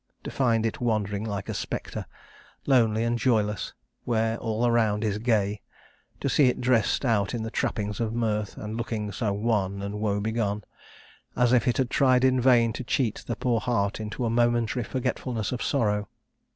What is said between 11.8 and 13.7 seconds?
tried in vain to cheat the poor